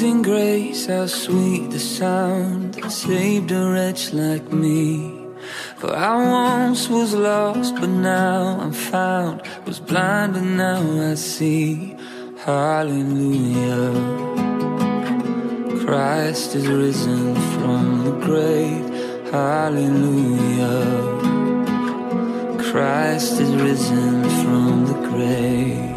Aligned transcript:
grace, 0.00 0.86
how 0.86 1.06
sweet 1.06 1.70
the 1.70 1.78
sound 1.78 2.72
that 2.74 2.90
saved 2.90 3.52
a 3.52 3.70
wretch 3.70 4.14
like 4.14 4.50
me. 4.50 5.12
For 5.76 5.94
I 5.94 6.16
once 6.16 6.88
was 6.88 7.12
lost, 7.12 7.74
but 7.74 7.90
now 7.90 8.58
I'm 8.60 8.72
found. 8.72 9.42
Was 9.66 9.78
blind, 9.78 10.32
but 10.32 10.42
now 10.42 11.10
I 11.10 11.14
see. 11.16 11.94
Hallelujah. 12.38 13.92
Christ 15.84 16.54
is 16.54 16.66
risen 16.66 17.34
from 17.54 18.04
the 18.06 18.12
grave. 18.26 18.88
Hallelujah. 19.30 20.86
Christ 22.70 23.38
is 23.38 23.54
risen 23.54 24.24
from 24.40 24.86
the 24.86 24.98
grave. 25.10 25.89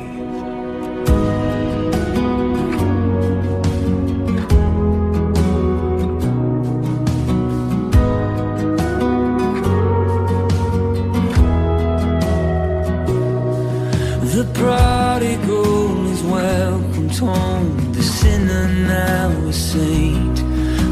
The 17.93 18.03
sinner 18.03 18.67
now 18.67 19.29
a 19.47 19.53
saint. 19.53 20.39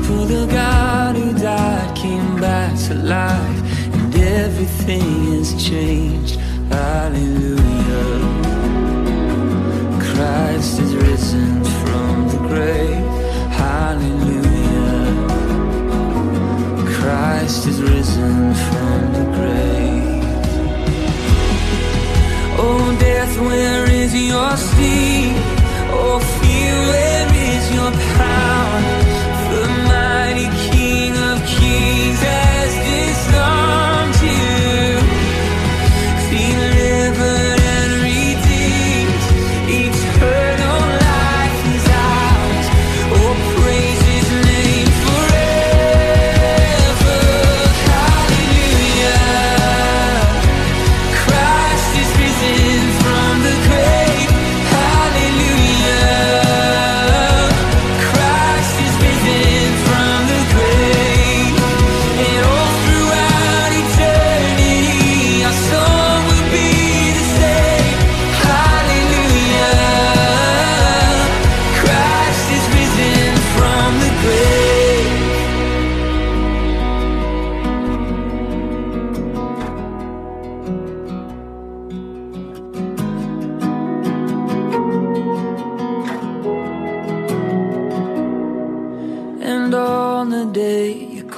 For 0.05 0.25
the 0.25 0.47
God 0.51 1.15
who 1.15 1.33
died 1.33 1.95
came 1.95 2.39
back 2.39 2.77
to 2.87 2.93
life, 2.95 3.59
and 3.93 4.15
everything 4.15 5.33
has 5.33 5.49
changed. 5.69 6.35
Hallelujah. 6.69 7.61
Christ 10.07 10.79
is 10.79 10.95
risen 10.95 11.63
from 11.81 12.27
the 12.29 12.37
grave. 12.49 13.05
Hallelujah. 13.63 14.51
Christ 16.95 17.67
is 17.67 17.81
risen 17.81 18.53
from 18.67 18.97
the 19.17 19.25
grave. 19.35 20.23
Oh, 22.63 22.97
death, 22.99 23.39
where 23.39 23.89
is 23.89 24.13
your 24.13 24.55
sting? 24.57 25.10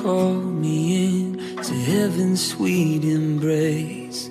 Call 0.04 0.34
me 0.34 1.06
in 1.06 1.40
to 1.64 1.74
heaven's 1.74 2.46
sweet 2.46 3.06
embrace, 3.06 4.30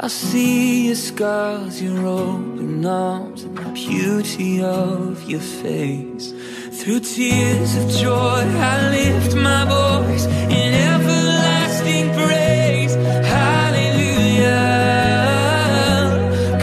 I 0.00 0.08
see 0.08 0.88
your 0.88 0.96
scars, 0.96 1.80
your 1.80 2.04
open 2.04 2.84
arms, 2.84 3.44
and 3.44 3.56
the 3.56 3.70
beauty 3.70 4.60
of 4.60 5.22
your 5.30 5.40
face. 5.40 6.32
Through 6.78 7.00
tears 7.00 7.76
of 7.76 7.88
joy, 7.90 8.42
I 8.72 8.90
lift 8.90 9.36
my 9.36 9.64
voice 9.76 10.26
in 10.26 10.74
everlasting 10.90 12.12
praise. 12.18 12.94
Hallelujah. 13.36 14.58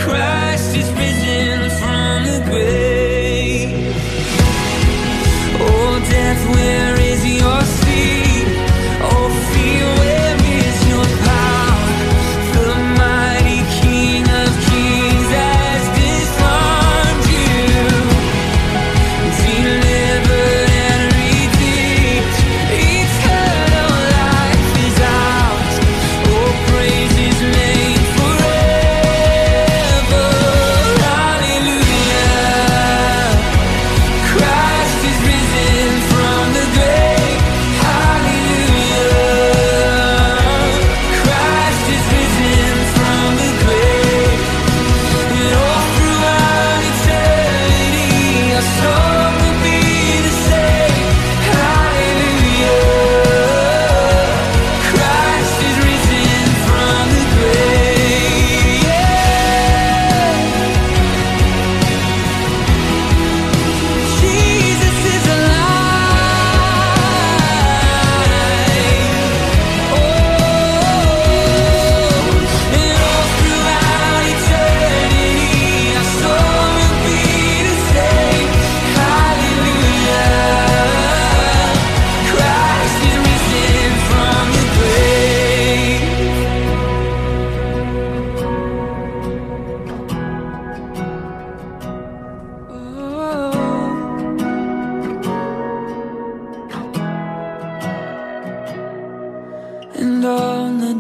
Christ 0.04 0.76
is 0.76 0.90
risen 1.00 1.70
from 1.80 2.16
the 2.28 2.42
grave. 2.52 2.81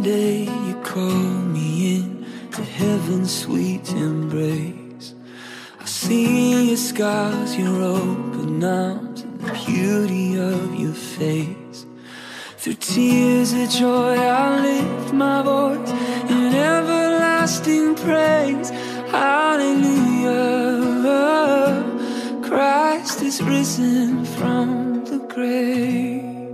On 0.01 0.07
the 0.07 0.09
day 0.09 0.43
you 0.67 0.75
call 0.83 1.41
me 1.53 1.97
in 1.97 2.25
to 2.51 2.63
heaven's 2.63 3.41
sweet 3.43 3.87
embrace, 3.91 5.13
I 5.79 5.85
see 5.85 6.69
your 6.69 6.77
scars, 6.77 7.55
your 7.55 7.81
open 7.83 8.63
arms, 8.63 9.21
and 9.21 9.39
the 9.41 9.53
beauty 9.65 10.37
of 10.39 10.75
your 10.75 10.93
face. 10.93 11.85
Through 12.57 12.75
tears 12.75 13.53
of 13.53 13.69
joy, 13.69 14.17
I 14.17 14.61
lift 14.61 15.13
my 15.13 15.43
voice 15.43 15.91
in 16.29 16.53
everlasting 16.53 17.95
praise. 17.95 18.69
Hallelujah. 19.09 20.41
Christ 22.43 23.21
is 23.21 23.41
risen 23.43 24.25
from 24.25 25.05
the 25.05 25.19
grave. 25.33 26.50